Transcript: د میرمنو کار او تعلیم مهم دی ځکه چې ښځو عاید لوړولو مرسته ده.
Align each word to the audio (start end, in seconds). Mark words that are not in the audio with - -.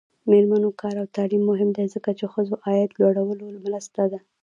د 0.21 0.23
میرمنو 0.31 0.69
کار 0.81 0.95
او 1.01 1.07
تعلیم 1.15 1.43
مهم 1.51 1.69
دی 1.77 1.85
ځکه 1.95 2.09
چې 2.19 2.25
ښځو 2.33 2.53
عاید 2.65 2.89
لوړولو 2.99 3.45
مرسته 3.65 4.01
ده. 4.11 4.19